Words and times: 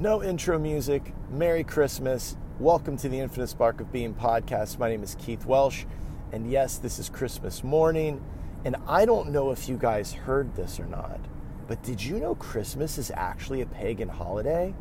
No 0.00 0.22
intro 0.22 0.58
music. 0.58 1.12
Merry 1.30 1.62
Christmas. 1.62 2.34
Welcome 2.58 2.96
to 2.96 3.08
the 3.10 3.20
Infinite 3.20 3.48
Spark 3.48 3.82
of 3.82 3.92
Being 3.92 4.14
podcast. 4.14 4.78
My 4.78 4.88
name 4.88 5.02
is 5.02 5.14
Keith 5.16 5.44
Welsh. 5.44 5.84
And 6.32 6.50
yes, 6.50 6.78
this 6.78 6.98
is 6.98 7.10
Christmas 7.10 7.62
morning. 7.62 8.24
And 8.64 8.76
I 8.86 9.04
don't 9.04 9.28
know 9.28 9.50
if 9.50 9.68
you 9.68 9.76
guys 9.76 10.14
heard 10.14 10.56
this 10.56 10.80
or 10.80 10.86
not, 10.86 11.20
but 11.68 11.82
did 11.82 12.02
you 12.02 12.18
know 12.18 12.34
Christmas 12.34 12.96
is 12.96 13.12
actually 13.14 13.60
a 13.60 13.66
pagan 13.66 14.08
holiday? 14.08 14.74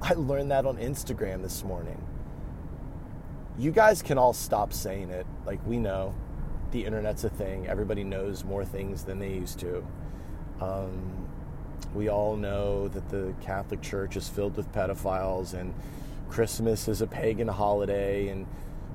I 0.00 0.14
learned 0.14 0.50
that 0.50 0.64
on 0.64 0.78
Instagram 0.78 1.42
this 1.42 1.62
morning. 1.62 2.02
You 3.58 3.70
guys 3.70 4.00
can 4.00 4.16
all 4.16 4.32
stop 4.32 4.72
saying 4.72 5.10
it. 5.10 5.26
Like, 5.44 5.60
we 5.66 5.76
know 5.76 6.14
the 6.70 6.86
internet's 6.86 7.24
a 7.24 7.28
thing, 7.28 7.66
everybody 7.66 8.02
knows 8.02 8.44
more 8.44 8.64
things 8.64 9.04
than 9.04 9.18
they 9.18 9.28
used 9.34 9.58
to. 9.58 9.86
Um, 10.62 11.23
we 11.94 12.08
all 12.08 12.36
know 12.36 12.88
that 12.88 13.08
the 13.08 13.34
Catholic 13.40 13.80
Church 13.82 14.16
is 14.16 14.28
filled 14.28 14.56
with 14.56 14.70
pedophiles, 14.72 15.54
and 15.54 15.74
Christmas 16.28 16.88
is 16.88 17.00
a 17.02 17.06
pagan 17.06 17.48
holiday, 17.48 18.28
and 18.28 18.46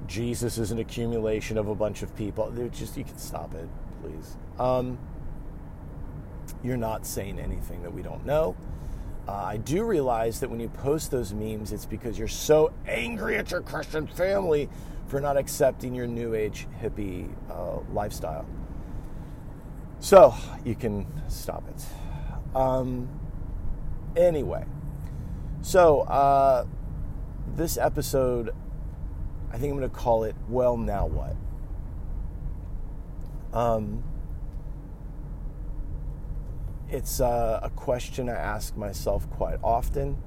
Jesus 0.07 0.57
is 0.57 0.71
an 0.71 0.79
accumulation 0.79 1.57
of 1.57 1.67
a 1.67 1.75
bunch 1.75 2.01
of 2.01 2.15
people. 2.15 2.49
They're 2.51 2.67
just 2.69 2.97
you 2.97 3.03
can 3.03 3.17
stop 3.17 3.53
it, 3.53 3.67
please. 4.01 4.35
Um, 4.57 4.97
you're 6.63 6.77
not 6.77 7.05
saying 7.05 7.39
anything 7.39 7.83
that 7.83 7.93
we 7.93 8.01
don't 8.01 8.25
know. 8.25 8.55
Uh, 9.27 9.33
I 9.33 9.57
do 9.57 9.83
realize 9.83 10.39
that 10.39 10.49
when 10.49 10.59
you 10.59 10.69
post 10.69 11.11
those 11.11 11.33
memes, 11.33 11.71
it's 11.71 11.85
because 11.85 12.17
you're 12.17 12.27
so 12.27 12.73
angry 12.87 13.37
at 13.37 13.51
your 13.51 13.61
Christian 13.61 14.07
family 14.07 14.67
for 15.07 15.21
not 15.21 15.37
accepting 15.37 15.93
your 15.93 16.07
New 16.07 16.33
Age 16.33 16.67
hippie 16.81 17.29
uh, 17.49 17.79
lifestyle. 17.93 18.45
So 19.99 20.33
you 20.65 20.75
can 20.75 21.05
stop 21.27 21.63
it. 21.69 21.85
Um, 22.55 23.07
anyway, 24.15 24.65
so 25.61 26.01
uh, 26.01 26.65
this 27.55 27.77
episode, 27.77 28.53
I 29.51 29.57
think 29.57 29.71
I'm 29.71 29.79
going 29.79 29.89
to 29.89 29.95
call 29.95 30.23
it 30.23 30.35
"Well, 30.47 30.77
Now 30.77 31.05
What." 31.05 31.35
Um, 33.53 34.03
it's 36.89 37.19
uh, 37.19 37.59
a 37.61 37.69
question 37.69 38.29
I 38.29 38.35
ask 38.35 38.75
myself 38.75 39.29
quite 39.29 39.59
often. 39.63 40.17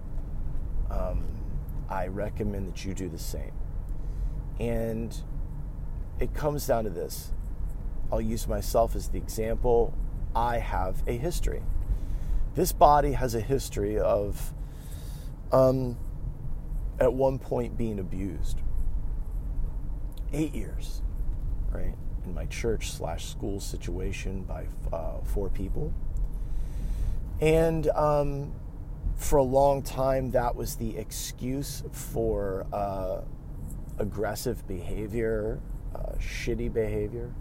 Um, 0.90 1.24
I 1.88 2.06
recommend 2.06 2.68
that 2.68 2.84
you 2.84 2.94
do 2.94 3.08
the 3.08 3.18
same. 3.18 3.52
And 4.60 5.14
it 6.20 6.34
comes 6.34 6.66
down 6.66 6.84
to 6.84 6.90
this 6.90 7.32
I'll 8.12 8.20
use 8.20 8.46
myself 8.46 8.94
as 8.94 9.08
the 9.08 9.18
example. 9.18 9.94
I 10.36 10.58
have 10.58 11.02
a 11.06 11.16
history. 11.16 11.62
This 12.54 12.72
body 12.72 13.12
has 13.12 13.34
a 13.34 13.40
history 13.40 13.98
of, 13.98 14.52
um, 15.52 15.96
at 17.00 17.12
one 17.12 17.38
point, 17.38 17.78
being 17.78 17.98
abused. 17.98 18.60
Eight 20.34 20.54
years, 20.54 21.02
right? 21.70 21.94
In 22.24 22.34
my 22.34 22.46
church 22.46 22.90
slash 22.90 23.26
school 23.26 23.58
situation 23.58 24.42
by 24.42 24.66
uh, 24.92 25.22
four 25.24 25.48
people. 25.48 25.94
And 27.40 27.88
um, 27.88 28.52
for 29.16 29.38
a 29.38 29.42
long 29.42 29.82
time, 29.82 30.30
that 30.32 30.54
was 30.54 30.76
the 30.76 30.96
excuse 30.96 31.82
for 31.90 32.66
uh, 32.72 33.22
aggressive 33.98 34.66
behavior, 34.68 35.58
uh, 35.94 36.12
shitty 36.18 36.72
behavior. 36.72 37.32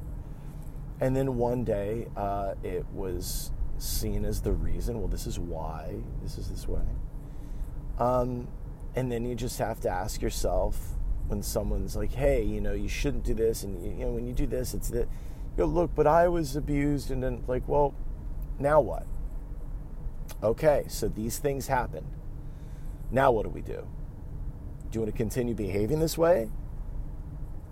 And 1.01 1.15
then 1.15 1.35
one 1.35 1.63
day, 1.63 2.07
uh, 2.15 2.55
it 2.63 2.85
was 2.93 3.51
seen 3.81 4.25
as 4.25 4.41
the 4.41 4.51
reason. 4.51 4.99
Well, 4.99 5.07
this 5.07 5.27
is 5.27 5.39
why 5.39 5.95
this 6.21 6.37
is 6.37 6.49
this 6.49 6.67
way. 6.67 6.81
Um, 7.99 8.47
and 8.95 9.11
then 9.11 9.25
you 9.25 9.35
just 9.35 9.59
have 9.59 9.79
to 9.81 9.89
ask 9.89 10.21
yourself 10.21 10.77
when 11.27 11.41
someone's 11.41 11.95
like, 11.95 12.11
"Hey, 12.11 12.43
you 12.43 12.61
know, 12.61 12.73
you 12.73 12.87
shouldn't 12.87 13.23
do 13.23 13.33
this," 13.33 13.63
and 13.63 13.83
you 13.83 14.05
know, 14.05 14.11
when 14.11 14.27
you 14.27 14.33
do 14.33 14.47
this, 14.47 14.73
it's 14.73 14.89
that. 14.89 15.07
You 15.57 15.57
go, 15.57 15.65
look, 15.65 15.93
but 15.95 16.07
I 16.07 16.27
was 16.27 16.55
abused, 16.55 17.11
and 17.11 17.21
then 17.21 17.43
like, 17.47 17.67
well, 17.67 17.93
now 18.57 18.79
what? 18.79 19.05
Okay, 20.41 20.85
so 20.87 21.07
these 21.07 21.37
things 21.39 21.67
happened. 21.67 22.07
Now 23.11 23.31
what 23.31 23.43
do 23.43 23.49
we 23.49 23.61
do? 23.61 23.87
Do 24.89 24.97
you 24.97 25.01
want 25.01 25.11
to 25.11 25.17
continue 25.17 25.53
behaving 25.53 25.99
this 25.99 26.17
way? 26.17 26.49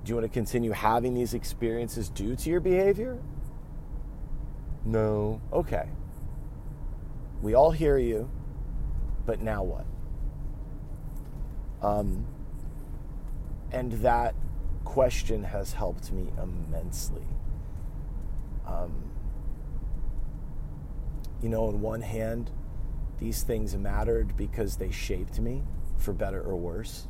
Do 0.03 0.09
you 0.09 0.15
want 0.15 0.25
to 0.25 0.33
continue 0.33 0.71
having 0.71 1.13
these 1.13 1.33
experiences 1.33 2.09
due 2.09 2.35
to 2.35 2.49
your 2.49 2.59
behavior? 2.59 3.19
No. 4.85 5.41
Okay. 5.51 5.87
We 7.41 7.53
all 7.53 7.71
hear 7.71 7.97
you, 7.97 8.29
but 9.25 9.41
now 9.41 9.63
what? 9.63 9.85
Um, 11.81 12.25
and 13.71 13.91
that 13.93 14.35
question 14.83 15.43
has 15.43 15.73
helped 15.73 16.11
me 16.11 16.27
immensely. 16.41 17.25
Um, 18.65 19.11
you 21.41 21.49
know, 21.49 21.67
on 21.67 21.81
one 21.81 22.01
hand, 22.01 22.51
these 23.19 23.43
things 23.43 23.75
mattered 23.75 24.35
because 24.35 24.77
they 24.77 24.91
shaped 24.91 25.39
me 25.39 25.63
for 25.97 26.13
better 26.13 26.41
or 26.41 26.55
worse. 26.55 27.07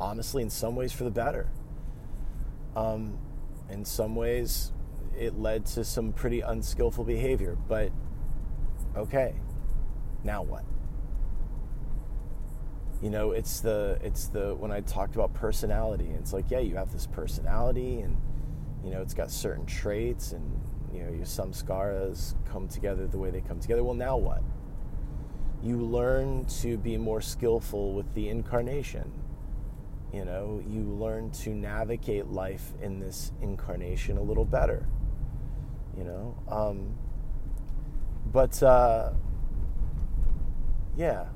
Honestly, 0.00 0.42
in 0.42 0.50
some 0.50 0.76
ways, 0.76 0.92
for 0.92 1.04
the 1.04 1.10
better. 1.10 1.50
Um, 2.76 3.18
in 3.68 3.84
some 3.84 4.14
ways, 4.14 4.72
it 5.18 5.38
led 5.38 5.66
to 5.66 5.84
some 5.84 6.12
pretty 6.12 6.40
unskillful 6.40 7.04
behavior, 7.04 7.56
but 7.68 7.90
okay, 8.96 9.34
now 10.28 10.42
what? 10.42 10.62
You 13.02 13.08
know, 13.08 13.30
it's 13.30 13.60
the 13.60 13.98
it's 14.02 14.26
the 14.26 14.54
when 14.54 14.70
I 14.70 14.82
talked 14.82 15.14
about 15.14 15.32
personality, 15.32 16.10
it's 16.18 16.34
like, 16.34 16.50
yeah, 16.50 16.58
you 16.58 16.76
have 16.76 16.92
this 16.92 17.06
personality 17.06 18.00
and 18.00 18.14
you 18.84 18.90
know, 18.90 19.00
it's 19.00 19.14
got 19.14 19.30
certain 19.30 19.64
traits 19.64 20.32
and 20.32 20.44
you 20.92 21.02
know, 21.02 21.10
your 21.10 21.24
samskaras 21.24 22.34
come 22.44 22.68
together 22.68 23.06
the 23.06 23.16
way 23.16 23.30
they 23.30 23.40
come 23.40 23.58
together. 23.58 23.82
Well, 23.82 23.94
now 23.94 24.18
what? 24.18 24.42
You 25.62 25.78
learn 25.78 26.44
to 26.60 26.76
be 26.76 26.98
more 26.98 27.22
skillful 27.22 27.94
with 27.94 28.12
the 28.14 28.28
incarnation. 28.28 29.10
You 30.12 30.26
know, 30.26 30.62
you 30.68 30.82
learn 30.82 31.30
to 31.42 31.50
navigate 31.50 32.26
life 32.26 32.74
in 32.82 33.00
this 33.00 33.32
incarnation 33.40 34.18
a 34.18 34.22
little 34.22 34.44
better. 34.44 34.86
You 35.96 36.04
know, 36.04 36.36
um, 36.48 36.98
but 38.30 38.62
uh, 38.62 39.12
yeah, 40.98 41.26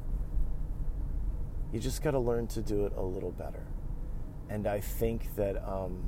you 1.73 1.79
just 1.79 2.03
got 2.03 2.11
to 2.11 2.19
learn 2.19 2.49
to 2.49 2.61
do 2.61 2.85
it 2.85 2.93
a 2.97 3.01
little 3.01 3.31
better. 3.31 3.65
And 4.51 4.67
I 4.67 4.81
think 4.81 5.37
that, 5.37 5.57
um, 5.67 6.03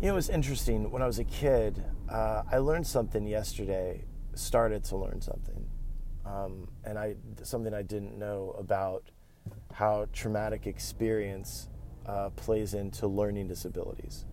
you 0.00 0.06
know, 0.06 0.12
it 0.12 0.14
was 0.14 0.30
interesting. 0.30 0.92
When 0.92 1.02
I 1.02 1.06
was 1.06 1.18
a 1.18 1.24
kid, 1.24 1.84
uh, 2.08 2.44
I 2.50 2.58
learned 2.58 2.86
something 2.86 3.26
yesterday, 3.26 4.04
started 4.34 4.84
to 4.84 4.96
learn 4.96 5.20
something. 5.20 5.66
Um, 6.24 6.68
and 6.84 6.96
I, 6.96 7.16
something 7.42 7.74
I 7.74 7.82
didn't 7.82 8.16
know 8.16 8.54
about 8.56 9.10
how 9.72 10.06
traumatic 10.12 10.68
experience 10.68 11.68
uh, 12.06 12.30
plays 12.30 12.74
into 12.74 13.08
learning 13.08 13.48
disabilities. 13.48 14.24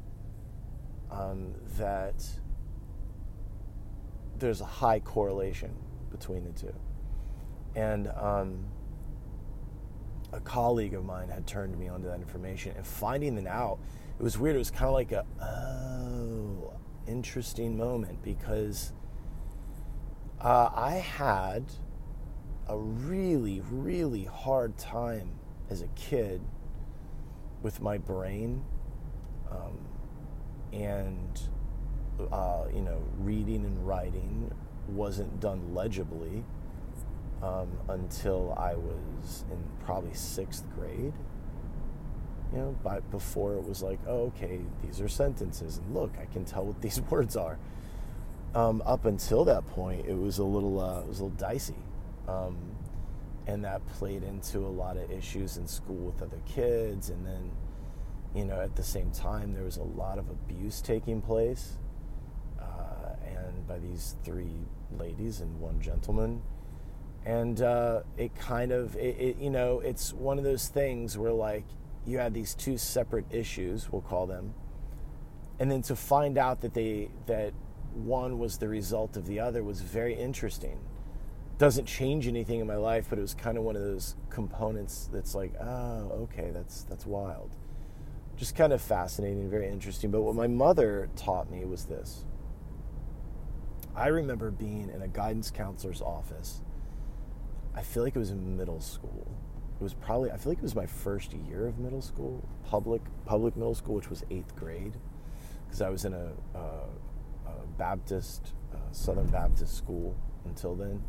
Um, 1.09 1.55
that 1.79 2.23
there's 4.38 4.61
a 4.61 4.65
high 4.65 4.99
correlation 4.99 5.73
between 6.17 6.43
the 6.43 6.51
two. 6.51 6.73
And 7.75 8.07
um, 8.07 8.65
a 10.31 10.39
colleague 10.39 10.93
of 10.93 11.05
mine 11.05 11.29
had 11.29 11.45
turned 11.45 11.77
me 11.77 11.87
onto 11.87 12.07
that 12.07 12.19
information, 12.19 12.73
and 12.75 12.85
finding 12.85 13.37
it 13.37 13.47
out, 13.47 13.79
it 14.17 14.23
was 14.23 14.37
weird. 14.37 14.55
It 14.55 14.59
was 14.59 14.71
kind 14.71 14.85
of 14.85 14.93
like 14.93 15.11
a 15.11 15.25
oh, 15.41 16.73
interesting 17.07 17.77
moment 17.77 18.23
because 18.23 18.93
uh, 20.39 20.69
I 20.73 20.93
had 20.93 21.65
a 22.68 22.77
really, 22.77 23.61
really 23.69 24.23
hard 24.23 24.77
time 24.77 25.31
as 25.69 25.81
a 25.81 25.88
kid 25.95 26.41
with 27.61 27.81
my 27.81 27.97
brain, 27.97 28.63
um, 29.51 29.77
and 30.71 31.39
uh, 32.31 32.65
you 32.73 32.81
know, 32.81 33.01
reading 33.18 33.65
and 33.65 33.85
writing 33.85 34.51
wasn't 34.89 35.39
done 35.39 35.73
legibly 35.73 36.43
um, 37.41 37.69
until 37.89 38.53
I 38.57 38.75
was 38.75 39.45
in 39.51 39.57
probably 39.85 40.13
sixth 40.13 40.65
grade. 40.75 41.13
You 42.53 42.59
know, 42.59 42.75
by, 42.83 42.99
before 42.99 43.55
it 43.55 43.67
was 43.67 43.81
like, 43.81 43.99
oh, 44.07 44.31
okay, 44.35 44.61
these 44.83 45.01
are 45.01 45.09
sentences, 45.09 45.77
and 45.77 45.93
look, 45.93 46.13
I 46.21 46.25
can 46.25 46.45
tell 46.45 46.65
what 46.65 46.81
these 46.83 47.01
words 47.01 47.35
are. 47.35 47.57
Um, 48.53 48.81
up 48.85 49.05
until 49.05 49.43
that 49.45 49.67
point, 49.67 50.05
it 50.07 50.17
was 50.17 50.37
a 50.37 50.43
little, 50.43 50.79
uh, 50.79 51.01
it 51.01 51.07
was 51.07 51.19
a 51.19 51.25
little 51.25 51.37
dicey, 51.37 51.75
um, 52.27 52.57
and 53.47 53.65
that 53.65 53.85
played 53.87 54.23
into 54.23 54.59
a 54.59 54.69
lot 54.69 54.95
of 54.95 55.11
issues 55.11 55.57
in 55.57 55.67
school 55.67 55.97
with 55.97 56.21
other 56.21 56.39
kids, 56.45 57.09
and 57.09 57.25
then, 57.25 57.51
you 58.33 58.45
know, 58.45 58.61
at 58.61 58.75
the 58.75 58.83
same 58.83 59.11
time, 59.11 59.53
there 59.53 59.63
was 59.63 59.77
a 59.77 59.83
lot 59.83 60.17
of 60.17 60.29
abuse 60.29 60.81
taking 60.81 61.21
place 61.21 61.73
And 63.55 63.67
by 63.67 63.79
these 63.79 64.15
three 64.23 64.65
ladies 64.97 65.41
and 65.41 65.59
one 65.59 65.79
gentleman. 65.81 66.41
And 67.25 67.61
uh, 67.61 68.01
it 68.17 68.35
kind 68.35 68.71
of, 68.71 68.95
it, 68.95 69.17
it, 69.19 69.37
you 69.37 69.49
know, 69.49 69.79
it's 69.79 70.13
one 70.13 70.37
of 70.37 70.43
those 70.43 70.67
things 70.67 71.17
where 71.17 71.31
like 71.31 71.65
you 72.05 72.19
had 72.19 72.33
these 72.33 72.53
two 72.53 72.77
separate 72.77 73.25
issues, 73.31 73.91
we'll 73.91 74.01
call 74.01 74.27
them, 74.27 74.53
and 75.59 75.71
then 75.71 75.81
to 75.83 75.95
find 75.95 76.37
out 76.37 76.61
that 76.61 76.73
they 76.73 77.09
that 77.25 77.53
one 77.93 78.37
was 78.37 78.57
the 78.57 78.67
result 78.67 79.17
of 79.17 79.25
the 79.25 79.39
other 79.39 79.63
was 79.63 79.81
very 79.81 80.13
interesting. 80.13 80.79
Doesn't 81.57 81.85
change 81.85 82.27
anything 82.27 82.59
in 82.59 82.67
my 82.67 82.75
life, 82.75 83.07
but 83.09 83.17
it 83.17 83.21
was 83.21 83.33
kind 83.33 83.57
of 83.57 83.63
one 83.63 83.75
of 83.77 83.81
those 83.81 84.15
components 84.29 85.09
that's 85.11 85.33
like, 85.33 85.53
oh, 85.61 86.27
okay, 86.31 86.51
that's 86.53 86.83
that's 86.83 87.05
wild. 87.05 87.55
Just 88.35 88.55
kind 88.55 88.73
of 88.73 88.81
fascinating, 88.81 89.49
very 89.49 89.69
interesting. 89.69 90.11
But 90.11 90.21
what 90.21 90.35
my 90.35 90.47
mother 90.47 91.09
taught 91.15 91.49
me 91.49 91.63
was 91.63 91.85
this. 91.85 92.25
I 93.95 94.07
remember 94.07 94.51
being 94.51 94.89
in 94.94 95.01
a 95.01 95.07
guidance 95.07 95.51
counselor's 95.51 96.01
office. 96.01 96.62
I 97.74 97.81
feel 97.81 98.03
like 98.03 98.15
it 98.15 98.19
was 98.19 98.31
in 98.31 98.57
middle 98.57 98.81
school. 98.81 99.27
It 99.80 99.83
was 99.83 99.94
probably 99.94 100.31
I 100.31 100.38
feel 100.38 100.51
like 100.51 100.57
it 100.57 100.63
was 100.63 100.75
my 100.75 100.86
first 100.86 101.33
year 101.33 101.68
of 101.68 101.80
middle 101.80 102.01
school, 102.01 102.47
public 102.65 103.01
public 103.25 103.56
middle 103.56 103.75
school, 103.75 103.95
which 103.95 104.09
was 104.09 104.24
eighth 104.30 104.56
grade, 104.56 104.94
because 105.65 105.81
I 105.81 105.89
was 105.89 106.06
in 106.06 106.13
a, 106.13 106.31
a, 106.53 106.59
a 107.47 107.68
Baptist 107.77 108.53
uh, 108.74 108.77
Southern 108.92 109.27
Baptist 109.27 109.75
school 109.75 110.15
until 110.45 110.75
then, 110.75 111.03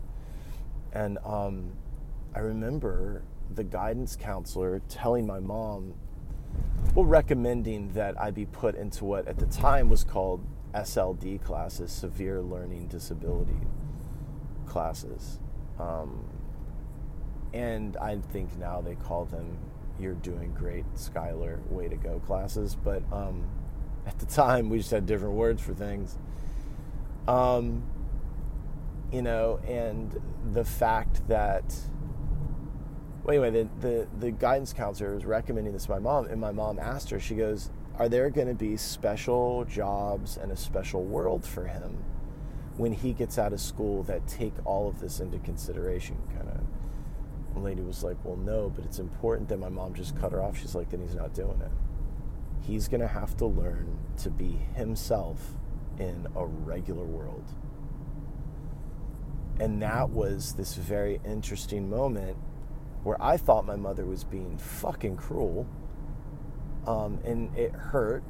and 0.92 1.18
um, 1.24 1.72
I 2.34 2.40
remember 2.40 3.22
the 3.54 3.64
guidance 3.64 4.16
counselor 4.16 4.80
telling 4.88 5.26
my 5.26 5.38
mom, 5.38 5.94
well, 6.94 7.04
recommending 7.04 7.92
that 7.92 8.20
I 8.20 8.32
be 8.32 8.46
put 8.46 8.74
into 8.74 9.04
what 9.04 9.28
at 9.28 9.38
the 9.38 9.46
time 9.46 9.88
was 9.88 10.02
called 10.02 10.44
SLD 10.76 11.42
classes, 11.42 11.90
severe 11.90 12.40
learning 12.42 12.88
disability 12.88 13.56
classes. 14.66 15.38
Um, 15.78 16.24
and 17.52 17.96
I 17.96 18.18
think 18.18 18.58
now 18.58 18.80
they 18.80 18.94
call 18.94 19.24
them 19.24 19.58
"You're 19.98 20.14
doing 20.14 20.52
great, 20.52 20.84
Skylar, 20.94 21.66
way 21.70 21.88
to 21.88 21.96
go" 21.96 22.20
classes. 22.20 22.76
But 22.76 23.02
um, 23.10 23.44
at 24.06 24.18
the 24.18 24.26
time, 24.26 24.68
we 24.68 24.78
just 24.78 24.90
had 24.90 25.06
different 25.06 25.34
words 25.34 25.62
for 25.62 25.74
things. 25.74 26.18
Um, 27.26 27.82
you 29.12 29.22
know, 29.22 29.60
and 29.66 30.20
the 30.52 30.64
fact 30.64 31.26
that 31.28 31.74
well, 33.26 33.34
anyway, 33.34 33.50
the, 33.50 33.68
the, 33.80 34.08
the 34.20 34.30
guidance 34.30 34.72
counselor 34.72 35.14
was 35.14 35.24
recommending 35.24 35.72
this 35.72 35.86
to 35.86 35.90
my 35.90 35.98
mom, 35.98 36.26
and 36.26 36.40
my 36.40 36.52
mom 36.52 36.78
asked 36.78 37.10
her, 37.10 37.18
she 37.18 37.34
goes, 37.34 37.70
Are 37.98 38.10
there 38.10 38.28
going 38.28 38.48
to 38.48 38.54
be 38.54 38.76
special 38.76 39.64
jobs 39.64 40.36
and 40.36 40.52
a 40.52 40.56
special 40.56 41.02
world 41.02 41.46
for 41.46 41.66
him 41.66 42.04
when 42.76 42.92
he 42.92 43.14
gets 43.14 43.38
out 43.38 43.54
of 43.54 43.60
school 43.60 44.02
that 44.02 44.26
take 44.26 44.52
all 44.66 44.86
of 44.86 45.00
this 45.00 45.20
into 45.20 45.38
consideration? 45.38 46.16
Kind 46.36 46.48
of. 46.48 46.60
The 47.54 47.60
lady 47.60 47.80
was 47.80 48.04
like, 48.04 48.18
Well, 48.22 48.36
no, 48.36 48.70
but 48.74 48.84
it's 48.84 48.98
important 48.98 49.48
that 49.48 49.58
my 49.58 49.70
mom 49.70 49.94
just 49.94 50.18
cut 50.20 50.32
her 50.32 50.42
off. 50.42 50.58
She's 50.58 50.74
like, 50.74 50.90
Then 50.90 51.00
he's 51.00 51.14
not 51.14 51.32
doing 51.32 51.58
it. 51.62 51.70
He's 52.60 52.86
going 52.86 53.00
to 53.00 53.08
have 53.08 53.34
to 53.38 53.46
learn 53.46 53.98
to 54.18 54.30
be 54.30 54.58
himself 54.74 55.54
in 55.98 56.26
a 56.36 56.44
regular 56.44 57.04
world. 57.04 57.44
And 59.58 59.80
that 59.80 60.10
was 60.10 60.52
this 60.52 60.74
very 60.74 61.18
interesting 61.24 61.88
moment 61.88 62.36
where 63.04 63.16
I 63.22 63.38
thought 63.38 63.64
my 63.64 63.76
mother 63.76 64.04
was 64.04 64.22
being 64.22 64.58
fucking 64.58 65.16
cruel. 65.16 65.66
Um, 66.86 67.18
and 67.24 67.56
it 67.56 67.72
hurt. 67.72 68.22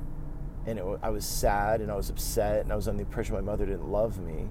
And 0.67 0.79
it, 0.79 0.85
I 1.03 1.11
was 1.11 1.25
sad 1.25 1.81
and 1.81 1.91
I 1.91 1.97
was 1.97 2.11
upset 2.11 2.63
and 2.63 2.73
I 2.73 2.77
was 2.77 2.89
under 2.89 3.03
the 3.03 3.09
impression 3.09 3.35
my 3.35 3.41
mother 3.41 3.67
didn't 3.67 3.89
love 3.89 4.19
me. 4.19 4.49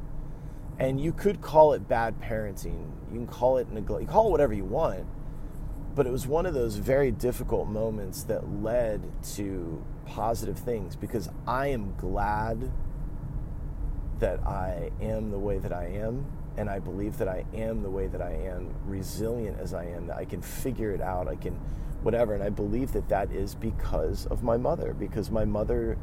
And 0.79 0.99
you 0.99 1.13
could 1.13 1.41
call 1.41 1.73
it 1.73 1.87
bad 1.87 2.21
parenting. 2.21 2.91
You 3.11 3.17
can 3.17 3.27
call 3.27 3.57
it 3.57 3.69
neglect. 3.69 4.01
You 4.01 4.07
call 4.07 4.27
it 4.27 4.31
whatever 4.31 4.53
you 4.53 4.65
want. 4.65 5.05
But 5.95 6.05
it 6.05 6.11
was 6.11 6.27
one 6.27 6.45
of 6.45 6.53
those 6.53 6.75
very 6.75 7.11
difficult 7.11 7.67
moments 7.67 8.23
that 8.23 8.61
led 8.61 9.11
to 9.35 9.83
positive 10.05 10.59
things 10.59 10.95
because 10.95 11.29
I 11.47 11.67
am 11.67 11.95
glad 11.95 12.71
that 14.19 14.45
I 14.45 14.91
am 15.01 15.31
the 15.31 15.39
way 15.39 15.57
that 15.57 15.73
I 15.73 15.87
am 15.87 16.25
and 16.57 16.69
I 16.69 16.79
believe 16.79 17.17
that 17.17 17.27
I 17.27 17.45
am 17.53 17.83
the 17.83 17.89
way 17.89 18.07
that 18.07 18.21
I 18.21 18.31
am, 18.31 18.73
resilient 18.85 19.59
as 19.59 19.73
I 19.73 19.85
am, 19.85 20.07
that 20.07 20.17
I 20.17 20.25
can 20.25 20.41
figure 20.41 20.91
it 20.91 21.01
out, 21.01 21.27
I 21.27 21.35
can 21.35 21.59
whatever. 22.05 22.33
And 22.33 22.43
I 22.43 22.49
believe 22.49 22.91
that 22.93 23.09
that 23.09 23.31
is 23.31 23.55
because 23.55 24.25
of 24.27 24.43
my 24.43 24.57
mother, 24.57 24.93
because 24.93 25.31
my 25.31 25.45
mother 25.45 25.97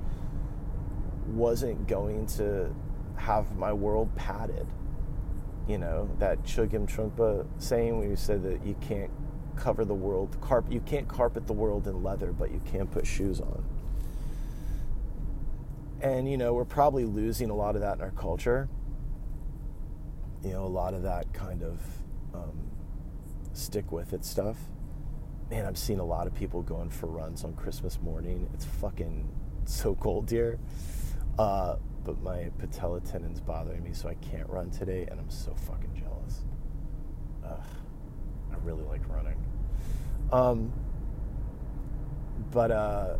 wasn't 1.26 1.87
going 1.87 2.26
to 2.26 2.75
have 3.16 3.56
my 3.56 3.72
world 3.72 4.14
padded. 4.16 4.66
You 5.69 5.78
know, 5.78 6.10
that 6.19 6.43
Chogyam 6.43 6.87
Trungpa 6.87 7.46
saying 7.58 7.99
when 7.99 8.10
you 8.10 8.16
said 8.16 8.43
that 8.43 8.66
you 8.66 8.75
can't 8.81 9.10
cover 9.54 9.84
the 9.84 9.94
world, 9.94 10.37
you 10.69 10.81
can't 10.81 11.06
carpet 11.06 11.46
the 11.46 11.52
world 11.52 11.87
in 11.87 12.02
leather, 12.02 12.32
but 12.32 12.50
you 12.50 12.60
can 12.64 12.88
put 12.88 13.06
shoes 13.06 13.40
on. 13.40 13.64
And, 16.00 16.28
you 16.28 16.37
know, 16.37 16.52
we're 16.52 16.64
probably 16.64 17.04
losing 17.04 17.49
a 17.49 17.54
lot 17.54 17.76
of 17.76 17.82
that 17.82 17.99
in 17.99 18.02
our 18.02 18.10
culture 18.10 18.69
you 20.44 20.50
know, 20.50 20.64
a 20.64 20.66
lot 20.66 20.94
of 20.94 21.02
that 21.02 21.32
kind 21.32 21.62
of 21.62 21.81
um, 22.34 22.70
stick 23.52 23.93
with 23.93 24.12
it 24.12 24.25
stuff. 24.25 24.56
Man, 25.52 25.66
I've 25.66 25.76
seen 25.76 25.99
a 25.99 26.04
lot 26.04 26.26
of 26.26 26.34
people 26.34 26.62
going 26.62 26.88
for 26.88 27.08
runs 27.08 27.44
on 27.44 27.52
Christmas 27.52 28.00
morning. 28.00 28.49
It's 28.54 28.64
fucking 28.64 29.28
so 29.66 29.94
cold 29.94 30.31
here. 30.31 30.58
Uh, 31.38 31.76
but 32.06 32.22
my 32.22 32.49
patella 32.56 33.02
tendon's 33.02 33.38
bothering 33.38 33.84
me, 33.84 33.93
so 33.93 34.08
I 34.08 34.14
can't 34.14 34.49
run 34.49 34.70
today, 34.70 35.06
and 35.10 35.20
I'm 35.20 35.28
so 35.28 35.54
fucking 35.54 35.94
jealous. 35.94 36.40
Ugh, 37.44 37.66
I 38.50 38.56
really 38.64 38.82
like 38.84 39.06
running. 39.10 39.37
Um, 40.32 40.72
but 42.50 42.70
uh, 42.70 43.16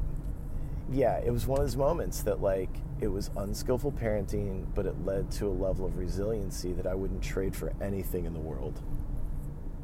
yeah, 0.91 1.19
it 1.19 1.31
was 1.31 1.47
one 1.47 1.61
of 1.61 1.67
those 1.67 1.77
moments 1.77 2.23
that 2.23 2.41
like 2.41 2.75
it 3.03 3.09
was 3.09 3.31
unskillful 3.37 3.93
parenting, 3.93 4.65
but 4.75 4.87
it 4.87 5.05
led 5.05 5.31
to 5.33 5.49
a 5.49 5.53
level 5.53 5.85
of 5.85 5.99
resiliency 5.99 6.73
that 6.73 6.87
I 6.87 6.95
wouldn't 6.95 7.23
trade 7.23 7.55
for 7.55 7.75
anything 7.83 8.25
in 8.25 8.33
the 8.33 8.41
world. 8.41 8.81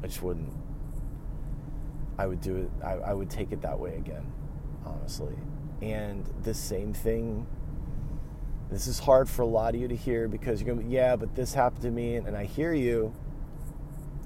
I 0.03 0.07
just 0.07 0.23
wouldn't. 0.23 0.51
I 2.19 2.27
would 2.27 2.41
do 2.41 2.57
it, 2.57 2.71
I, 2.83 2.93
I 2.93 3.13
would 3.13 3.29
take 3.29 3.51
it 3.51 3.61
that 3.61 3.79
way 3.79 3.95
again, 3.95 4.31
honestly. 4.85 5.35
And 5.81 6.29
the 6.43 6.53
same 6.53 6.93
thing, 6.93 7.47
this 8.69 8.87
is 8.87 8.99
hard 8.99 9.29
for 9.29 9.43
a 9.43 9.47
lot 9.47 9.73
of 9.73 9.81
you 9.81 9.87
to 9.87 9.95
hear 9.95 10.27
because 10.27 10.59
you're 10.59 10.67
going 10.67 10.79
to, 10.79 10.85
be, 10.85 10.93
yeah, 10.93 11.15
but 11.15 11.33
this 11.35 11.53
happened 11.53 11.83
to 11.83 11.91
me, 11.91 12.15
and, 12.15 12.27
and 12.27 12.35
I 12.35 12.45
hear 12.45 12.73
you, 12.73 13.13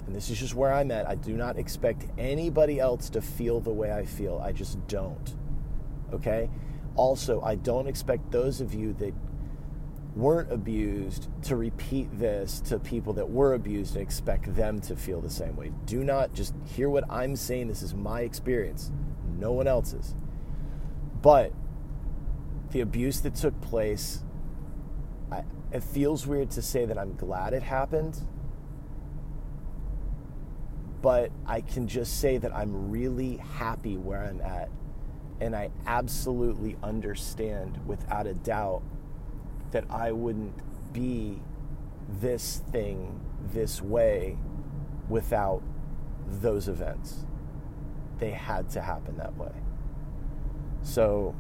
and 0.07 0.15
this 0.15 0.29
is 0.29 0.39
just 0.39 0.55
where 0.55 0.73
I'm 0.73 0.91
at. 0.91 1.07
I 1.07 1.15
do 1.15 1.33
not 1.33 1.57
expect 1.57 2.07
anybody 2.17 2.79
else 2.79 3.09
to 3.11 3.21
feel 3.21 3.59
the 3.59 3.71
way 3.71 3.93
I 3.93 4.05
feel. 4.05 4.41
I 4.43 4.51
just 4.51 4.85
don't. 4.87 5.35
Okay? 6.11 6.49
also, 6.95 7.41
I 7.41 7.55
don't 7.55 7.87
expect 7.87 8.31
those 8.31 8.61
of 8.61 8.73
you 8.73 8.93
that 8.93 9.13
weren't 10.15 10.51
abused 10.51 11.27
to 11.43 11.55
repeat 11.55 12.07
this 12.19 12.59
to 12.61 12.77
people 12.77 13.13
that 13.13 13.29
were 13.29 13.53
abused 13.53 13.95
and 13.95 14.03
expect 14.03 14.55
them 14.55 14.79
to 14.79 14.95
feel 14.95 15.21
the 15.21 15.29
same 15.29 15.55
way. 15.55 15.71
Do 15.85 16.03
not 16.03 16.33
just 16.33 16.53
hear 16.65 16.89
what 16.89 17.03
I'm 17.09 17.35
saying. 17.35 17.67
This 17.67 17.81
is 17.81 17.93
my 17.93 18.21
experience, 18.21 18.91
no 19.37 19.51
one 19.51 19.67
else's. 19.67 20.15
But 21.21 21.51
the 22.71 22.81
abuse 22.81 23.21
that 23.21 23.35
took 23.35 23.59
place, 23.61 24.23
I, 25.31 25.43
it 25.71 25.83
feels 25.83 26.27
weird 26.27 26.51
to 26.51 26.61
say 26.61 26.85
that 26.85 26.97
I'm 26.97 27.15
glad 27.15 27.53
it 27.53 27.63
happened. 27.63 28.19
But 31.01 31.31
I 31.45 31.61
can 31.61 31.87
just 31.87 32.19
say 32.19 32.37
that 32.37 32.55
I'm 32.55 32.91
really 32.91 33.37
happy 33.37 33.97
where 33.97 34.23
I'm 34.23 34.41
at 34.41 34.69
and 35.41 35.55
I 35.55 35.71
absolutely 35.85 36.77
understand 36.81 37.79
without 37.85 38.27
a 38.27 38.33
doubt 38.33 38.83
that 39.73 39.85
I 39.89 40.11
wouldn't 40.11 40.53
be 40.93 41.41
this 42.21 42.61
thing 42.71 43.19
this 43.51 43.81
way 43.81 44.37
without 45.09 45.61
those 46.27 46.67
events. 46.69 47.25
They 48.19 48.31
had 48.31 48.69
to 48.71 48.81
happen 48.81 49.17
that 49.17 49.35
way. 49.35 49.51
So, 50.83 51.35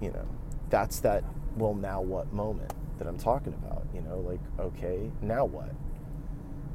you 0.00 0.10
know, 0.10 0.26
that's 0.70 1.00
that, 1.00 1.22
well, 1.56 1.74
now 1.74 2.00
what 2.00 2.32
moment 2.32 2.74
that 2.98 3.06
I'm 3.06 3.18
talking 3.18 3.54
about. 3.54 3.86
You 3.94 4.00
know, 4.02 4.18
like, 4.18 4.40
okay, 4.58 5.10
now 5.22 5.44
what? 5.44 5.70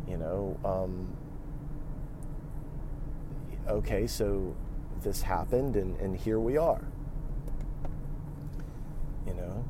You 0.08 0.18
know, 0.18 0.60
um, 0.64 1.08
okay, 3.68 4.08
so 4.08 4.56
this 5.04 5.22
happened 5.22 5.76
and, 5.76 6.00
and 6.00 6.16
here 6.16 6.40
we 6.40 6.58
are. 6.58 6.82
You 9.28 9.34
know, 9.34 9.66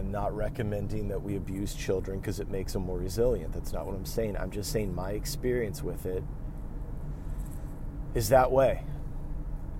I'm 0.00 0.10
not 0.10 0.34
recommending 0.34 1.08
that 1.08 1.22
we 1.22 1.36
abuse 1.36 1.74
children 1.74 2.20
because 2.20 2.40
it 2.40 2.50
makes 2.50 2.72
them 2.72 2.86
more 2.86 2.96
resilient. 2.96 3.52
That's 3.52 3.74
not 3.74 3.84
what 3.84 3.94
I'm 3.94 4.06
saying. 4.06 4.34
I'm 4.38 4.50
just 4.50 4.72
saying 4.72 4.94
my 4.94 5.10
experience 5.10 5.82
with 5.82 6.06
it 6.06 6.24
is 8.14 8.30
that 8.30 8.50
way. 8.50 8.82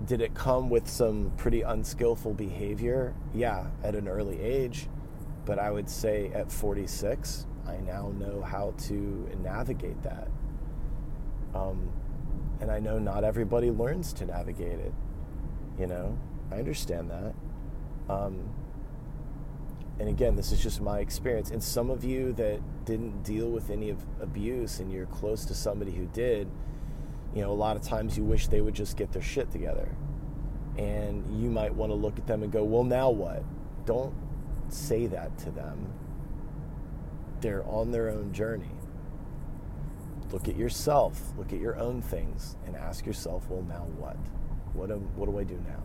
Did 0.05 0.21
it 0.21 0.35
come 0.35 0.69
with 0.69 0.87
some 0.87 1.31
pretty 1.37 1.63
unskillful 1.63 2.35
behavior? 2.35 3.15
Yeah, 3.33 3.65
at 3.83 3.95
an 3.95 4.07
early 4.07 4.39
age. 4.39 4.87
But 5.43 5.57
I 5.57 5.71
would 5.71 5.89
say 5.89 6.31
at 6.35 6.51
46, 6.51 7.47
I 7.67 7.77
now 7.77 8.13
know 8.19 8.43
how 8.43 8.75
to 8.77 9.27
navigate 9.41 10.03
that. 10.03 10.27
Um, 11.55 11.91
and 12.59 12.69
I 12.69 12.77
know 12.77 12.99
not 12.99 13.23
everybody 13.23 13.71
learns 13.71 14.13
to 14.13 14.27
navigate 14.27 14.79
it. 14.79 14.93
You 15.79 15.87
know, 15.87 16.15
I 16.51 16.57
understand 16.57 17.09
that. 17.09 17.33
Um, 18.07 18.51
and 20.01 20.09
again, 20.09 20.35
this 20.35 20.51
is 20.51 20.59
just 20.59 20.81
my 20.81 20.97
experience. 20.97 21.51
And 21.51 21.61
some 21.61 21.91
of 21.91 22.03
you 22.03 22.33
that 22.33 22.59
didn't 22.85 23.21
deal 23.21 23.47
with 23.51 23.69
any 23.69 23.91
of 23.91 24.03
abuse 24.19 24.79
and 24.79 24.91
you're 24.91 25.05
close 25.05 25.45
to 25.45 25.53
somebody 25.53 25.91
who 25.91 26.07
did, 26.07 26.49
you 27.35 27.43
know, 27.43 27.51
a 27.51 27.53
lot 27.53 27.75
of 27.75 27.83
times 27.83 28.17
you 28.17 28.23
wish 28.23 28.47
they 28.47 28.61
would 28.61 28.73
just 28.73 28.97
get 28.97 29.11
their 29.11 29.21
shit 29.21 29.51
together. 29.51 29.95
And 30.75 31.39
you 31.39 31.51
might 31.51 31.75
want 31.75 31.91
to 31.91 31.93
look 31.93 32.17
at 32.17 32.25
them 32.25 32.41
and 32.41 32.51
go, 32.51 32.63
well, 32.63 32.83
now 32.83 33.11
what? 33.11 33.43
Don't 33.85 34.15
say 34.69 35.05
that 35.05 35.37
to 35.37 35.51
them. 35.51 35.93
They're 37.41 37.63
on 37.67 37.91
their 37.91 38.09
own 38.09 38.33
journey. 38.33 38.71
Look 40.31 40.47
at 40.47 40.55
yourself, 40.57 41.21
look 41.37 41.53
at 41.53 41.59
your 41.59 41.77
own 41.77 42.01
things, 42.01 42.55
and 42.65 42.75
ask 42.75 43.05
yourself, 43.05 43.45
well, 43.49 43.61
now 43.61 43.85
what? 43.99 44.17
What 44.73 44.89
do, 44.89 44.95
what 45.15 45.29
do 45.29 45.37
I 45.37 45.43
do 45.43 45.63
now? 45.67 45.83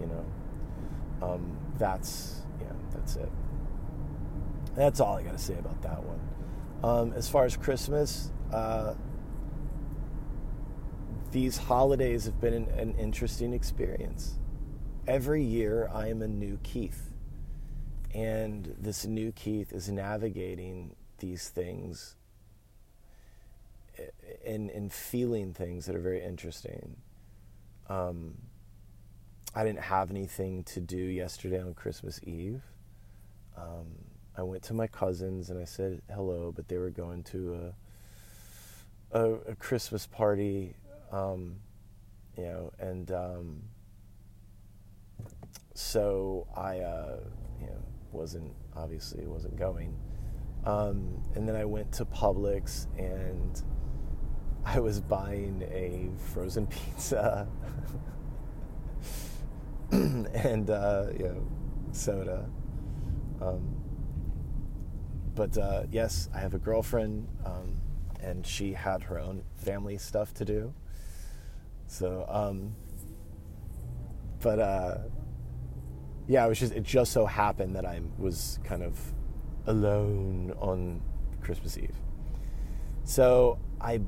You 0.00 0.06
know, 0.06 1.26
um, 1.26 1.56
that's 1.76 2.42
yeah, 2.62 2.72
that's 2.94 3.16
it. 3.16 3.30
That's 4.74 5.00
all 5.00 5.16
I 5.16 5.22
got 5.22 5.32
to 5.32 5.42
say 5.42 5.58
about 5.58 5.82
that 5.82 6.02
one. 6.02 6.20
Um, 6.82 7.12
as 7.12 7.28
far 7.28 7.44
as 7.44 7.56
Christmas, 7.56 8.30
uh, 8.52 8.94
these 11.30 11.56
holidays 11.56 12.24
have 12.24 12.40
been 12.40 12.54
an, 12.54 12.68
an 12.78 12.94
interesting 12.98 13.52
experience. 13.52 14.38
Every 15.06 15.42
year, 15.42 15.90
I 15.92 16.08
am 16.08 16.22
a 16.22 16.28
new 16.28 16.58
Keith. 16.62 17.10
And 18.14 18.74
this 18.78 19.06
new 19.06 19.32
Keith 19.32 19.72
is 19.72 19.88
navigating 19.88 20.94
these 21.18 21.48
things 21.48 22.16
and, 24.44 24.70
and 24.70 24.92
feeling 24.92 25.52
things 25.52 25.86
that 25.86 25.96
are 25.96 26.00
very 26.00 26.22
interesting. 26.22 26.96
Um, 27.88 28.34
I 29.54 29.64
didn't 29.64 29.80
have 29.80 30.10
anything 30.10 30.64
to 30.64 30.80
do 30.80 30.96
yesterday 30.96 31.60
on 31.60 31.74
Christmas 31.74 32.20
Eve. 32.22 32.62
Um, 33.56 33.86
I 34.36 34.42
went 34.42 34.62
to 34.64 34.74
my 34.74 34.86
cousins 34.86 35.50
and 35.50 35.60
I 35.60 35.66
said 35.66 36.00
hello, 36.10 36.52
but 36.56 36.68
they 36.68 36.78
were 36.78 36.90
going 36.90 37.22
to 37.24 37.74
a, 39.12 39.18
a, 39.18 39.34
a 39.50 39.54
Christmas 39.56 40.06
party, 40.06 40.74
um, 41.10 41.56
you 42.38 42.44
know, 42.44 42.72
and 42.78 43.12
um, 43.12 43.62
so 45.74 46.46
I, 46.56 46.78
uh, 46.78 47.20
you 47.60 47.66
know, 47.66 47.82
wasn't 48.10 48.54
obviously 48.74 49.26
wasn't 49.26 49.56
going. 49.56 49.94
Um, 50.64 51.22
and 51.34 51.46
then 51.46 51.56
I 51.56 51.66
went 51.66 51.92
to 51.92 52.06
Publix 52.06 52.86
and 52.98 53.60
I 54.64 54.80
was 54.80 55.00
buying 55.02 55.62
a 55.70 56.08
frozen 56.32 56.66
pizza 56.68 57.46
and 60.32 60.70
uh, 60.70 61.06
you 61.12 61.24
know 61.26 61.46
soda. 61.92 62.48
Um, 63.42 63.76
but 65.34 65.56
uh, 65.58 65.84
yes, 65.90 66.28
I 66.34 66.40
have 66.40 66.54
a 66.54 66.58
girlfriend, 66.58 67.28
um, 67.44 67.80
and 68.20 68.46
she 68.46 68.72
had 68.72 69.02
her 69.04 69.18
own 69.18 69.42
family 69.56 69.98
stuff 69.98 70.32
to 70.34 70.44
do. 70.44 70.72
So, 71.86 72.24
um, 72.28 72.74
but 74.40 74.58
uh, 74.58 74.98
yeah, 76.26 76.46
it 76.46 76.48
was 76.48 76.58
just 76.58 76.72
it 76.72 76.84
just 76.84 77.12
so 77.12 77.26
happened 77.26 77.76
that 77.76 77.84
I 77.84 78.00
was 78.18 78.58
kind 78.64 78.82
of 78.82 78.98
alone 79.66 80.54
on 80.58 81.02
Christmas 81.42 81.76
Eve. 81.76 81.96
So 83.04 83.58
I 83.80 84.00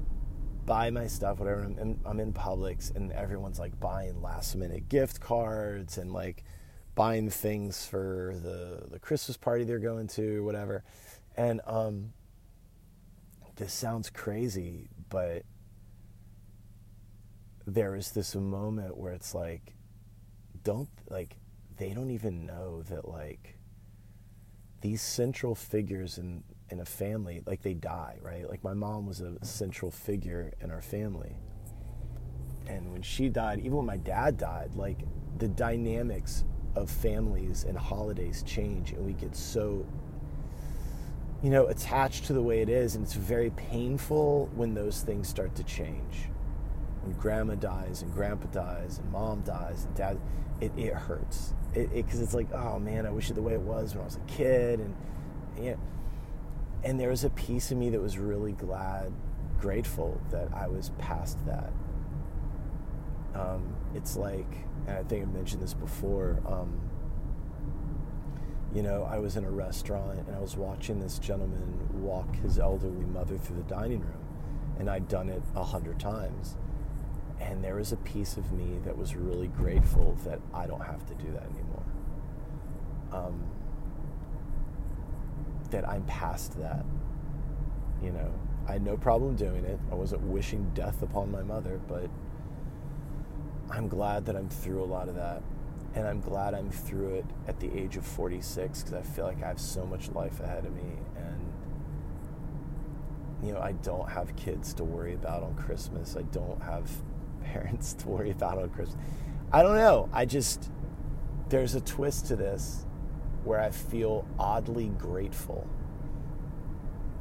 buy 0.66 0.90
my 0.90 1.06
stuff, 1.06 1.38
whatever. 1.38 1.62
I'm 1.62 1.78
in, 1.78 2.00
I'm 2.04 2.20
in 2.20 2.32
Publix, 2.32 2.94
and 2.94 3.12
everyone's 3.12 3.58
like 3.58 3.78
buying 3.80 4.22
last 4.22 4.54
minute 4.56 4.88
gift 4.88 5.20
cards 5.20 5.98
and 5.98 6.12
like 6.12 6.44
buying 6.94 7.28
things 7.30 7.86
for 7.86 8.34
the 8.42 8.86
the 8.90 8.98
Christmas 8.98 9.36
party 9.36 9.64
they're 9.64 9.78
going 9.78 10.06
to, 10.08 10.44
whatever. 10.44 10.84
And 11.36 11.60
um, 11.66 12.12
this 13.56 13.72
sounds 13.72 14.10
crazy, 14.10 14.88
but 15.08 15.42
there 17.66 17.94
is 17.94 18.12
this 18.12 18.34
moment 18.34 18.96
where 18.96 19.12
it's 19.12 19.34
like, 19.34 19.74
don't 20.62 20.88
like 21.08 21.36
they 21.76 21.92
don't 21.92 22.10
even 22.10 22.46
know 22.46 22.82
that 22.82 23.08
like 23.08 23.58
these 24.80 25.02
central 25.02 25.54
figures 25.54 26.18
in 26.18 26.44
in 26.70 26.80
a 26.80 26.84
family 26.84 27.42
like 27.46 27.62
they 27.62 27.74
die 27.74 28.18
right? 28.22 28.48
Like 28.48 28.64
my 28.64 28.74
mom 28.74 29.06
was 29.06 29.20
a 29.20 29.44
central 29.44 29.90
figure 29.90 30.52
in 30.60 30.70
our 30.70 30.82
family. 30.82 31.36
And 32.66 32.92
when 32.92 33.02
she 33.02 33.28
died 33.28 33.58
even 33.60 33.76
when 33.76 33.86
my 33.86 33.98
dad 33.98 34.38
died 34.38 34.74
like 34.74 34.98
the 35.38 35.48
dynamics 35.48 36.44
of 36.76 36.90
families 36.90 37.64
and 37.64 37.76
holidays 37.76 38.42
change 38.42 38.92
and 38.92 39.04
we 39.04 39.12
get 39.12 39.36
so 39.36 39.86
you 41.42 41.50
know 41.50 41.66
attached 41.66 42.24
to 42.24 42.32
the 42.32 42.42
way 42.42 42.62
it 42.62 42.68
is 42.68 42.94
and 42.94 43.04
it's 43.04 43.14
very 43.14 43.50
painful 43.50 44.50
when 44.54 44.74
those 44.74 45.02
things 45.02 45.28
start 45.28 45.54
to 45.56 45.64
change. 45.64 46.28
When 47.02 47.12
grandma 47.18 47.54
dies 47.54 48.00
and 48.00 48.12
grandpa 48.12 48.46
dies 48.46 48.98
and 48.98 49.12
mom 49.12 49.42
dies 49.42 49.84
and 49.84 49.94
dad 49.94 50.18
it, 50.60 50.72
it 50.76 50.94
hurts. 50.94 51.52
Because 51.74 51.92
it, 51.92 52.20
it, 52.20 52.22
it's 52.22 52.34
like 52.34 52.50
oh 52.52 52.78
man 52.78 53.04
i 53.06 53.10
wish 53.10 53.30
it 53.30 53.34
the 53.34 53.42
way 53.42 53.52
it 53.52 53.60
was 53.60 53.94
when 53.94 54.02
i 54.02 54.04
was 54.04 54.16
a 54.16 54.20
kid 54.20 54.80
and 54.80 54.94
you 55.58 55.70
know, 55.72 55.78
and 56.84 57.00
there 57.00 57.10
was 57.10 57.24
a 57.24 57.30
piece 57.30 57.70
of 57.70 57.78
me 57.78 57.90
that 57.90 58.00
was 58.00 58.18
really 58.18 58.52
glad 58.52 59.12
grateful 59.60 60.20
that 60.30 60.48
i 60.54 60.66
was 60.68 60.90
past 60.98 61.38
that. 61.46 61.72
Um, 63.34 63.74
it's 63.94 64.16
like 64.16 64.52
and 64.86 64.98
i 64.98 65.02
think 65.02 65.22
i 65.22 65.30
mentioned 65.30 65.62
this 65.62 65.74
before 65.74 66.40
um, 66.46 66.80
you 68.74 68.82
know 68.82 69.04
i 69.10 69.18
was 69.18 69.36
in 69.36 69.44
a 69.44 69.50
restaurant 69.50 70.18
and 70.26 70.36
i 70.36 70.40
was 70.40 70.56
watching 70.56 71.00
this 71.00 71.18
gentleman 71.18 71.88
walk 72.02 72.36
his 72.36 72.58
elderly 72.58 73.04
mother 73.06 73.38
through 73.38 73.56
the 73.56 73.62
dining 73.62 74.00
room. 74.00 74.24
And 74.78 74.90
i'd 74.90 75.08
done 75.08 75.28
it 75.28 75.42
a 75.54 75.64
hundred 75.64 75.98
times. 76.00 76.56
And 77.40 77.62
there 77.64 77.76
was 77.76 77.92
a 77.92 77.96
piece 77.98 78.36
of 78.36 78.52
me 78.52 78.78
that 78.84 78.96
was 78.96 79.16
really 79.16 79.48
grateful 79.48 80.16
that 80.24 80.40
I 80.52 80.66
don't 80.66 80.84
have 80.84 81.04
to 81.06 81.14
do 81.14 81.30
that 81.32 81.42
anymore. 81.42 81.84
Um, 83.12 83.44
that 85.74 85.88
I'm 85.88 86.04
past 86.04 86.56
that. 86.60 86.84
You 88.00 88.12
know, 88.12 88.32
I 88.68 88.74
had 88.74 88.84
no 88.84 88.96
problem 88.96 89.34
doing 89.34 89.64
it. 89.64 89.78
I 89.90 89.94
wasn't 89.96 90.22
wishing 90.22 90.70
death 90.72 91.02
upon 91.02 91.32
my 91.32 91.42
mother, 91.42 91.80
but 91.88 92.08
I'm 93.70 93.88
glad 93.88 94.24
that 94.26 94.36
I'm 94.36 94.48
through 94.48 94.82
a 94.82 94.86
lot 94.86 95.08
of 95.08 95.16
that. 95.16 95.42
And 95.96 96.06
I'm 96.06 96.20
glad 96.20 96.54
I'm 96.54 96.70
through 96.70 97.14
it 97.16 97.24
at 97.48 97.58
the 97.58 97.76
age 97.76 97.96
of 97.96 98.06
46 98.06 98.82
because 98.82 98.94
I 98.94 99.02
feel 99.02 99.24
like 99.24 99.42
I 99.42 99.48
have 99.48 99.60
so 99.60 99.84
much 99.84 100.10
life 100.10 100.40
ahead 100.40 100.64
of 100.64 100.74
me. 100.74 100.92
And, 101.16 101.52
you 103.42 103.52
know, 103.52 103.60
I 103.60 103.72
don't 103.72 104.08
have 104.08 104.34
kids 104.36 104.74
to 104.74 104.84
worry 104.84 105.14
about 105.14 105.42
on 105.42 105.54
Christmas. 105.54 106.16
I 106.16 106.22
don't 106.22 106.62
have 106.62 106.90
parents 107.44 107.94
to 107.94 108.08
worry 108.08 108.30
about 108.30 108.58
on 108.58 108.70
Christmas. 108.70 108.96
I 109.52 109.62
don't 109.62 109.76
know. 109.76 110.08
I 110.12 110.24
just, 110.24 110.70
there's 111.48 111.74
a 111.74 111.80
twist 111.80 112.26
to 112.26 112.36
this 112.36 112.86
where 113.44 113.60
I 113.60 113.70
feel 113.70 114.26
oddly 114.38 114.88
grateful. 114.88 115.66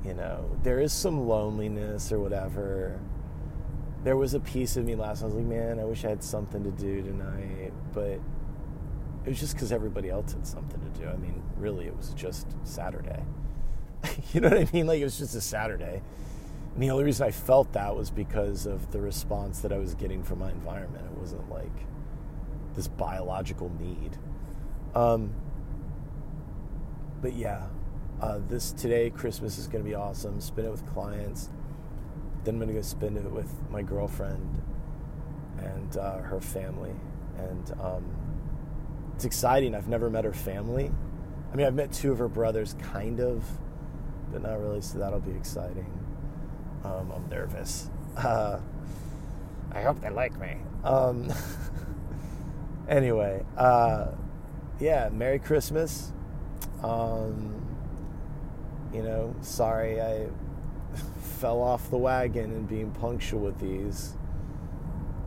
You 0.05 0.13
know, 0.13 0.57
there 0.63 0.79
is 0.79 0.91
some 0.91 1.27
loneliness 1.27 2.11
or 2.11 2.19
whatever. 2.19 2.99
There 4.03 4.17
was 4.17 4.33
a 4.33 4.39
piece 4.39 4.75
of 4.75 4.85
me 4.85 4.95
last 4.95 5.21
night. 5.21 5.27
I 5.27 5.33
was 5.33 5.35
like, 5.35 5.45
man, 5.45 5.79
I 5.79 5.85
wish 5.85 6.03
I 6.03 6.09
had 6.09 6.23
something 6.23 6.63
to 6.63 6.71
do 6.71 7.01
tonight. 7.01 7.71
But 7.93 8.19
it 9.25 9.29
was 9.29 9.39
just 9.39 9.53
because 9.53 9.71
everybody 9.71 10.09
else 10.09 10.33
had 10.33 10.45
something 10.45 10.81
to 10.81 10.99
do. 10.99 11.07
I 11.07 11.15
mean, 11.15 11.41
really, 11.57 11.85
it 11.85 11.95
was 11.95 12.13
just 12.13 12.47
Saturday. 12.63 13.23
you 14.33 14.41
know 14.41 14.49
what 14.49 14.57
I 14.57 14.67
mean? 14.73 14.87
Like, 14.87 14.99
it 14.99 15.05
was 15.05 15.17
just 15.17 15.35
a 15.35 15.41
Saturday. 15.41 16.01
And 16.73 16.83
the 16.83 16.89
only 16.89 17.05
reason 17.05 17.25
I 17.25 17.31
felt 17.31 17.71
that 17.73 17.95
was 17.95 18.09
because 18.09 18.65
of 18.65 18.91
the 18.91 18.99
response 18.99 19.59
that 19.59 19.71
I 19.71 19.77
was 19.77 19.95
getting 19.95 20.23
from 20.23 20.39
my 20.39 20.51
environment. 20.51 21.05
It 21.05 21.17
wasn't 21.17 21.49
like 21.49 21.85
this 22.75 22.87
biological 22.87 23.71
need. 23.79 24.17
Um, 24.95 25.33
but 27.23 27.33
yeah, 27.35 27.63
uh, 28.21 28.39
this 28.49 28.73
today 28.73 29.09
Christmas 29.09 29.57
is 29.57 29.67
to 29.83 29.89
be 29.89 29.95
awesome. 29.95 30.39
Spend 30.41 30.67
it 30.67 30.71
with 30.71 30.85
clients. 30.93 31.49
Then 32.43 32.55
I'm 32.55 32.59
to 32.67 32.73
go 32.73 32.81
spend 32.81 33.17
it 33.17 33.23
with 33.31 33.49
my 33.71 33.81
girlfriend 33.81 34.61
and 35.57 35.97
uh, 35.97 36.17
her 36.17 36.41
family. 36.41 36.91
And 37.37 37.71
um, 37.81 38.05
it's 39.15 39.23
exciting. 39.23 39.73
I've 39.73 39.87
never 39.87 40.09
met 40.09 40.25
her 40.25 40.33
family. 40.33 40.91
I 41.51 41.55
mean, 41.55 41.65
I've 41.65 41.75
met 41.75 41.93
two 41.93 42.11
of 42.11 42.19
her 42.19 42.27
brothers, 42.27 42.75
kind 42.81 43.21
of, 43.21 43.45
but 44.33 44.41
not 44.41 44.59
really. 44.59 44.81
So 44.81 44.97
that'll 44.97 45.21
be 45.21 45.31
exciting. 45.31 45.87
Um, 46.83 47.09
I'm 47.15 47.29
nervous. 47.29 47.89
Uh, 48.17 48.59
I 49.71 49.81
hope 49.81 50.01
they 50.01 50.09
like 50.09 50.37
me. 50.37 50.57
Um, 50.83 51.31
anyway, 52.89 53.45
uh, 53.55 54.07
yeah, 54.81 55.07
Merry 55.09 55.39
Christmas. 55.39 56.11
Um, 56.83 57.55
You 58.93 59.01
know, 59.01 59.35
sorry 59.41 60.01
I 60.01 60.27
fell 61.39 61.61
off 61.61 61.89
the 61.89 61.97
wagon 61.97 62.51
and 62.51 62.67
being 62.67 62.91
punctual 62.91 63.39
with 63.39 63.59
these. 63.59 64.13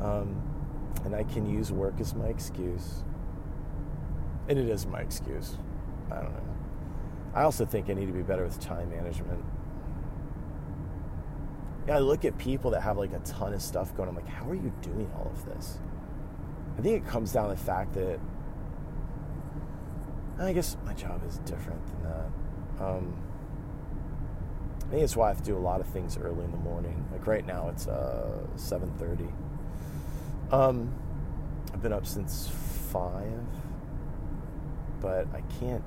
Um, 0.01 0.41
and 1.05 1.15
I 1.15 1.25
can 1.25 1.47
use 1.49 1.73
work 1.73 1.95
as 2.01 2.15
my 2.15 2.27
excuse. 2.27 3.03
And 4.49 4.59
it 4.59 4.69
is 4.69 4.87
my 4.87 5.01
excuse. 5.01 5.57
I 6.11 6.17
don't 6.17 6.33
know. 6.33 6.55
I 7.35 7.43
also 7.43 7.67
think 7.67 7.91
I 7.91 7.95
need 7.95 8.07
to 8.07 8.13
be 8.13 8.23
better 8.23 8.45
with 8.45 8.61
time 8.61 8.91
management. 8.91 9.45
Yeah, 11.89 11.97
I 11.97 11.99
look 11.99 12.25
at 12.25 12.39
people 12.39 12.71
that 12.73 12.83
have 12.83 12.99
like 12.99 13.13
a 13.13 13.21
ton 13.21 13.53
of 13.53 13.63
stuff 13.63 13.97
going. 13.97 14.09
I'm 14.09 14.15
like, 14.15 14.29
how 14.29 14.49
are 14.49 14.55
you 14.55 14.73
doing 14.83 15.11
all 15.17 15.31
of 15.33 15.45
this? 15.45 15.79
I 16.79 16.83
think 16.83 17.05
it 17.05 17.09
comes 17.09 17.33
down 17.33 17.49
to 17.49 17.55
the 17.55 17.61
fact 17.61 17.95
that 17.95 18.21
I 20.39 20.53
guess 20.53 20.77
my 20.85 20.93
job 20.93 21.23
is 21.27 21.39
different 21.39 21.85
than 21.87 22.03
that. 22.05 22.85
Um, 22.85 23.17
I 24.87 24.91
think 24.91 25.03
it's 25.03 25.17
why 25.17 25.27
I 25.27 25.29
have 25.29 25.39
to 25.39 25.45
do 25.45 25.57
a 25.57 25.59
lot 25.59 25.81
of 25.81 25.87
things 25.89 26.19
early 26.19 26.45
in 26.45 26.51
the 26.51 26.59
morning. 26.59 27.05
Like 27.11 27.27
right 27.27 27.45
now, 27.45 27.69
it's 27.71 27.89
uh, 27.89 28.39
7:30. 28.57 29.33
Um, 30.53 30.95
I've 31.73 31.83
been 31.83 31.93
up 31.93 32.07
since 32.07 32.49
five, 32.93 33.43
but 35.01 35.27
I 35.35 35.41
can't. 35.59 35.83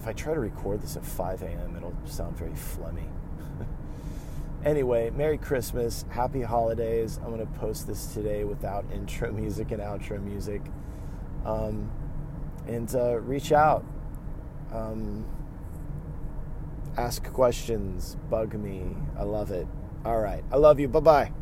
If 0.00 0.06
I 0.06 0.12
try 0.12 0.32
to 0.32 0.40
record 0.40 0.80
this 0.80 0.96
at 0.96 1.04
5 1.04 1.42
a.m., 1.42 1.76
it'll 1.76 1.94
sound 2.06 2.36
very 2.38 2.52
phlegmy. 2.52 3.08
anyway, 4.64 5.10
Merry 5.10 5.38
Christmas, 5.38 6.04
Happy 6.08 6.42
Holidays. 6.42 7.18
I'm 7.22 7.30
gonna 7.30 7.46
post 7.46 7.88
this 7.88 8.06
today 8.14 8.44
without 8.44 8.84
intro 8.94 9.32
music 9.32 9.72
and 9.72 9.82
outro 9.82 10.22
music. 10.22 10.62
Um, 11.44 11.90
and 12.68 12.94
uh, 12.94 13.18
reach 13.20 13.50
out. 13.52 13.84
Um, 14.72 15.24
ask 16.96 17.24
questions, 17.32 18.16
bug 18.28 18.54
me. 18.54 18.96
I 19.18 19.22
love 19.22 19.50
it. 19.50 19.66
All 20.04 20.20
right. 20.20 20.44
I 20.52 20.56
love 20.56 20.78
you. 20.78 20.88
Bye 20.88 21.00
bye. 21.00 21.32